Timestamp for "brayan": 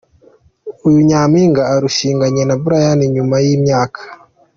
2.63-3.01